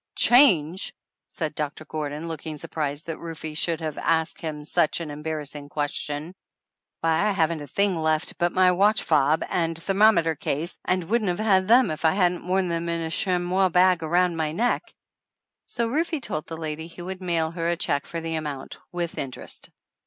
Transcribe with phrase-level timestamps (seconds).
[0.15, 0.95] "Change!"
[1.29, 5.69] said Doctor Gordon, looking sur prised that Rufe should have asked him such an embarrassing
[5.69, 6.33] question.
[7.01, 11.29] "Why, I haven't a thing left but my watch fob and thermometer case and wouldn't
[11.29, 14.91] have had them if I hadn't worn them in a chamois bag around my neck!"
[15.67, 19.19] So Rufe told the lady he would mail her a check for the amount with
[19.19, 19.69] interest.